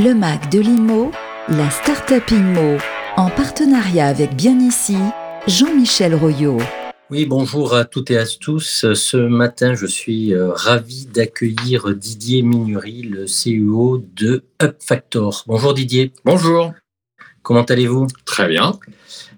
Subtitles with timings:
[0.00, 1.10] Le MAC de l'IMO,
[1.48, 2.78] la Startup IMO,
[3.16, 4.96] en partenariat avec Bien Ici,
[5.48, 6.58] Jean-Michel Royot.
[7.10, 8.92] Oui, bonjour à toutes et à tous.
[8.94, 15.42] Ce matin, je suis euh, ravi d'accueillir Didier Minury, le CEO de UpFactor.
[15.48, 16.12] Bonjour Didier.
[16.24, 16.72] Bonjour.
[17.42, 18.06] Comment allez-vous?
[18.24, 18.78] Très bien.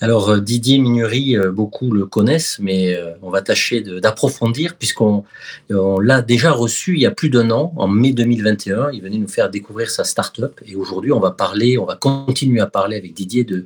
[0.00, 5.24] Alors euh, Didier Minury, euh, beaucoup le connaissent, mais on va tâcher d'approfondir puisqu'on
[5.70, 8.90] l'a déjà reçu il y a plus d'un an, en mai 2021.
[8.92, 12.60] Il venait nous faire découvrir sa start-up et aujourd'hui on va parler, on va continuer
[12.60, 13.64] à parler avec Didier de,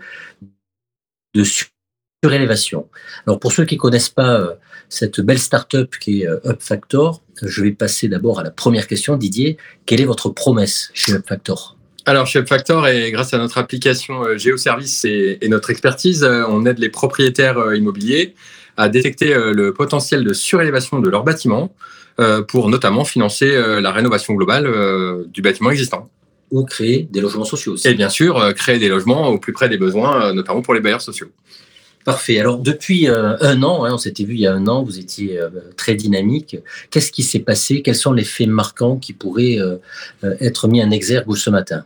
[1.34, 1.45] de
[2.23, 2.89] surélévation.
[3.27, 4.56] Alors pour ceux qui connaissent pas
[4.89, 9.17] cette belle start-up qui est UpFactor, je vais passer d'abord à la première question.
[9.17, 9.56] Didier,
[9.87, 11.77] quelle est votre promesse chez UpFactor
[12.10, 16.66] alors, chez Factor, et grâce à notre application euh, Géoservice et, notre expertise, euh, on
[16.66, 18.34] aide les propriétaires euh, immobiliers
[18.77, 21.74] à détecter le potentiel de surélévation de leur bâtiment
[22.48, 24.66] pour notamment financer la rénovation globale
[25.27, 26.09] du bâtiment existant.
[26.50, 27.88] Ou créer des logements sociaux aussi.
[27.88, 31.02] Et bien sûr, créer des logements au plus près des besoins, notamment pour les bailleurs
[31.02, 31.27] sociaux.
[32.06, 32.41] Parfait.
[32.41, 35.39] Alors, depuis un an, hein, on s'était vu il y a un an, vous étiez
[35.77, 36.56] très dynamique.
[36.91, 37.83] Qu'est-ce qui s'est passé?
[37.83, 39.58] Quels sont les faits marquants qui pourraient
[40.22, 41.84] être mis en exergue ce matin?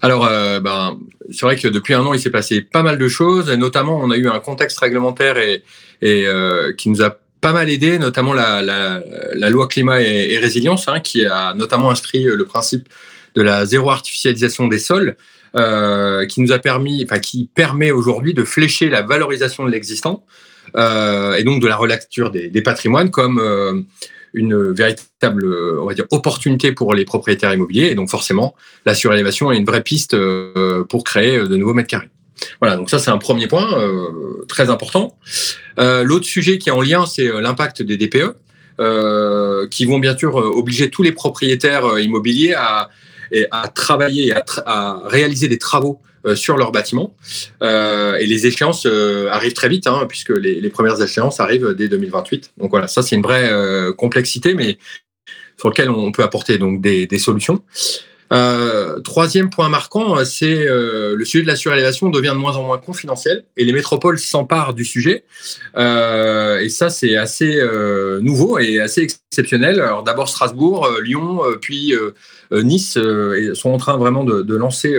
[0.00, 0.98] Alors, euh, ben,
[1.30, 3.50] c'est vrai que depuis un an, il s'est passé pas mal de choses.
[3.50, 5.62] Et notamment, on a eu un contexte réglementaire et,
[6.02, 10.88] et euh, qui nous a pas mal aidé, notamment la, la, loi climat et, résilience,
[10.88, 12.88] hein, qui a notamment inscrit le principe
[13.36, 15.16] de la zéro artificialisation des sols,
[15.54, 20.24] euh, qui nous a permis, enfin, qui permet aujourd'hui de flécher la valorisation de l'existant
[20.76, 23.86] euh, et donc de la relecture des, des patrimoines comme
[24.34, 25.46] une véritable
[25.80, 27.86] on va dire, opportunité pour les propriétaires immobiliers.
[27.86, 28.54] Et donc forcément,
[28.86, 32.10] la surélévation est une vraie piste euh, pour créer de nouveaux mètres carrés.
[32.60, 35.16] Voilà, donc ça c'est un premier point euh, très important.
[35.78, 38.34] Euh, L'autre sujet qui est en lien, c'est euh, l'impact des DPE,
[38.80, 42.90] euh, qui vont bien sûr obliger tous les propriétaires immobiliers à,
[43.50, 47.14] à travailler, à, à réaliser des travaux euh, sur leur bâtiment.
[47.62, 51.88] Euh, et les échéances euh, arrivent très vite, hein, puisque les, premières échéances arrivent dès
[51.88, 52.54] 2028.
[52.58, 53.50] Donc voilà, ça c'est une vraie
[53.96, 54.78] complexité, mais
[55.56, 57.62] sur lequel on peut apporter donc des, solutions.
[59.04, 63.44] Troisième point marquant, c'est le sujet de la surélévation devient de moins en moins confidentiel
[63.56, 65.24] et les métropoles s'emparent du sujet.
[65.76, 67.60] et ça, c'est assez
[68.20, 69.80] nouveau et assez exceptionnel.
[69.80, 71.94] Alors d'abord Strasbourg, Lyon, puis
[72.52, 72.98] Nice
[73.54, 74.96] sont en train vraiment de lancer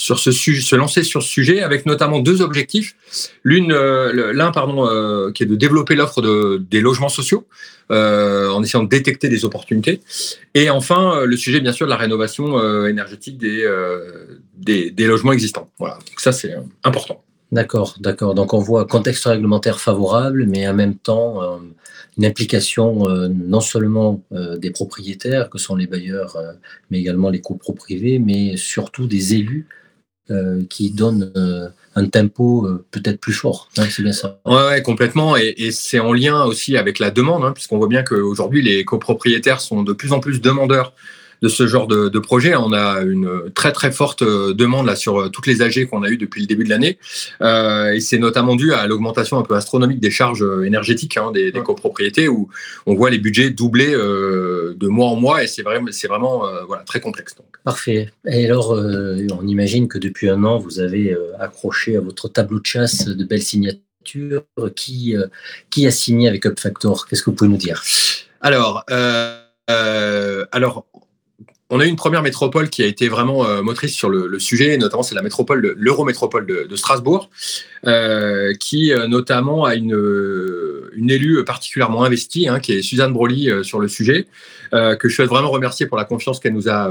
[0.00, 2.96] sur ce sujet, se lancer sur ce sujet avec notamment deux objectifs.
[3.44, 7.46] L'une, euh, l'un pardon, euh, qui est de développer l'offre de, des logements sociaux
[7.90, 10.00] euh, en essayant de détecter des opportunités.
[10.54, 13.68] Et enfin, le sujet bien sûr de la rénovation énergétique des,
[14.56, 15.68] des, des, logements existants.
[15.78, 17.22] Voilà, donc ça c'est important.
[17.52, 18.34] D'accord, d'accord.
[18.34, 21.60] Donc on voit contexte réglementaire favorable, mais en même temps
[22.16, 26.38] une implication non seulement des propriétaires, que sont les bailleurs,
[26.90, 29.66] mais également les coproprivés, mais surtout des élus
[30.30, 33.68] euh, qui donne euh, un tempo euh, peut-être plus fort.
[33.78, 34.38] Hein, c'est bien ça.
[34.44, 35.36] Ouais, complètement.
[35.36, 39.60] Et, c'est en lien aussi avec la demande, hein, puisqu'on voit bien qu'aujourd'hui, les copropriétaires
[39.60, 40.94] sont de plus en plus demandeurs
[41.42, 42.54] de ce genre de, de, projet.
[42.54, 46.02] On a une très très forte euh, demande là sur euh, toutes les AG qu'on
[46.02, 46.98] a eues depuis le début de l'année,
[47.40, 51.52] euh, et c'est notamment dû à l'augmentation un peu astronomique des charges énergétiques hein, des,
[51.52, 52.48] des, copropriétés, où
[52.86, 56.46] on voit les budgets doubler euh, de mois en mois, et c'est vraiment c'est vraiment
[56.46, 57.34] euh, voilà très complexe.
[57.36, 57.46] Donc.
[57.64, 58.10] Parfait.
[58.26, 62.66] Et alors, on imagine que depuis un an, vous avez accroché à votre tableau de
[62.66, 63.80] chasse de belles signatures.
[64.74, 65.14] Qui
[65.68, 67.82] qui a signé avec UpFactor Qu'est-ce que vous pouvez nous dire?
[68.40, 68.84] Alors.
[69.68, 70.86] alors,
[71.70, 75.04] on a une première métropole qui a été vraiment euh, motrice sur le, sujet, notamment
[75.04, 77.30] c'est la métropole, l'Eurométropole de, Strasbourg,
[77.86, 79.90] euh, qui euh, notamment a une,
[81.08, 84.26] élue particulièrement investie, hein, qui est Suzanne Broly sur le sujet,
[84.72, 86.88] que je souhaite vraiment remercier pour la confiance qu'elle nous a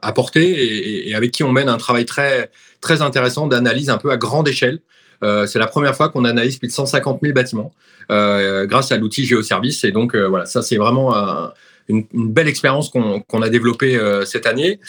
[0.00, 4.10] apportée et, et, avec qui on mène un travail très, très intéressant d'analyse un peu
[4.10, 4.78] à grande échelle.
[5.22, 7.72] c'est la première fois qu'on analyse plus de 150 000 bâtiments
[8.08, 9.84] grâce à l'outil Géoservice.
[9.84, 11.52] Et donc voilà, ça c'est vraiment un,
[11.90, 14.80] une, belle expérience qu'on a développée euh, cette année.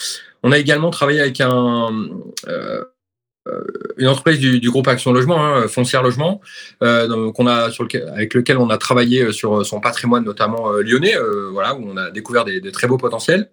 [0.43, 1.91] On a également travaillé avec un,
[2.47, 2.83] euh,
[3.97, 6.41] une entreprise du, groupe Action Logement, hein, Foncière Logement,
[6.83, 7.69] euh, a
[8.15, 11.97] avec lequel on a travaillé sur son patrimoine, notamment euh, lyonnais, euh, voilà, où on
[11.97, 13.49] a découvert des, très beaux potentiels.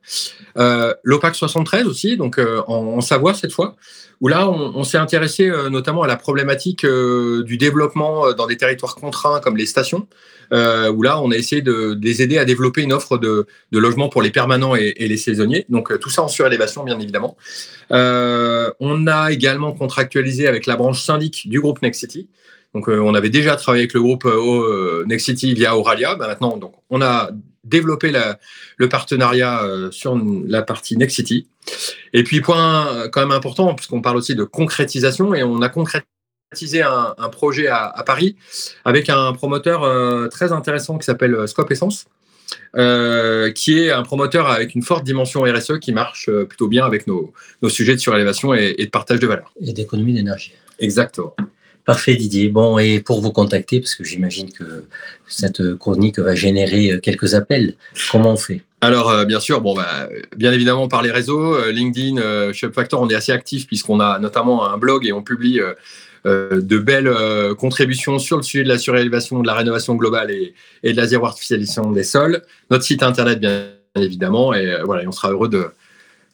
[1.04, 3.76] L'OPAC 73 aussi, donc en, Savoie cette fois,
[4.20, 9.40] où là on, s'est intéressé notamment à la problématique du développement dans des territoires contraints
[9.40, 10.08] comme les stations,
[10.50, 13.78] où là on a essayé de, de, les aider à développer une offre de, de
[13.78, 15.64] logements pour les permanents et, et les saisonniers.
[15.68, 17.36] Donc tout ça en surélévation bien évidemment.
[17.90, 22.28] on a également contractualisé avec la branche syndic du groupe Nexity.
[22.74, 26.14] Donc, euh, on avait déjà travaillé avec le groupe euh, euh Nexity via Auralia.
[26.16, 27.30] Bah, maintenant, donc, on a
[27.64, 28.12] développer
[28.76, 31.48] le partenariat sur la partie Next City.
[32.14, 36.80] Et puis, point quand même important, puisqu'on parle aussi de concrétisation, et on a concrétisé
[36.80, 38.36] un, projet à, Paris
[38.86, 42.06] avec un promoteur très intéressant qui s'appelle Scope Essence.
[43.54, 47.32] Qui est un promoteur avec une forte dimension RSE qui marche plutôt bien avec nos,
[47.68, 49.52] sujets de surélévation et, et de partage de valeur.
[49.60, 50.52] Et d'économie d'énergie.
[50.78, 51.34] Exactement.
[51.84, 52.50] Parfait Didier.
[52.50, 54.84] Bon, et pour vous contacter, parce que j'imagine que
[55.26, 57.76] cette chronique va générer euh, quelques appels,
[58.12, 58.62] comment on fait?
[58.80, 63.00] Alors, euh, bien sûr, bon, bah, bien évidemment par les réseaux, euh, LinkedIn, euh, Factor,
[63.00, 65.60] on est assez actif puisqu'on a notamment un blog et on publie
[66.28, 67.12] de belles
[67.58, 71.26] contributions sur le sujet de la surélévation, de la rénovation globale et, de la zéro
[71.26, 72.42] artificialisation des sols.
[72.70, 73.66] Notre site internet, bien
[73.96, 75.72] évidemment, et voilà, on sera heureux de,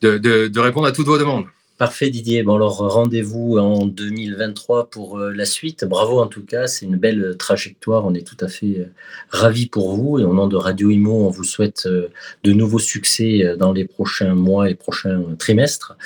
[0.02, 1.46] de répondre à toutes vos demandes.
[1.76, 2.44] Parfait Didier.
[2.44, 5.84] Bon alors rendez-vous en 2023 pour euh, la suite.
[5.84, 8.06] Bravo en tout cas, c'est une belle trajectoire.
[8.06, 8.92] On est tout à fait euh,
[9.28, 12.10] ravis pour vous et au nom de Radio Imo, on vous souhaite euh,
[12.44, 15.96] de nouveaux succès dans les prochains mois et prochains trimestres.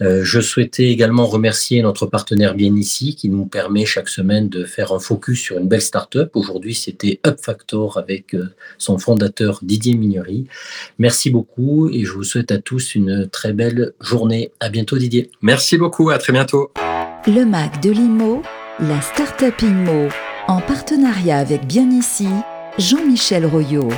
[0.00, 4.92] Je souhaitais également remercier notre partenaire bien ici qui nous permet chaque semaine de faire
[4.92, 6.30] un focus sur une belle start-up.
[6.34, 8.34] Aujourd'hui, c'était Up Factor avec
[8.78, 10.46] son fondateur Didier Mignery.
[10.98, 14.52] Merci beaucoup et je vous souhaite à tous une très belle journée.
[14.60, 14.96] À bientôt
[15.42, 16.70] Merci beaucoup, à très bientôt.
[17.26, 18.42] Le Mac de l'IMO,
[18.80, 20.08] la Startup IMO,
[20.48, 22.28] en partenariat avec Bien Ici,
[22.78, 23.88] Jean-Michel Royot.